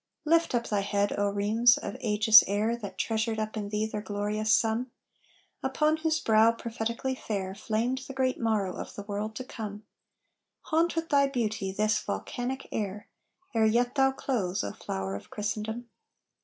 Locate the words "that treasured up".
2.75-3.55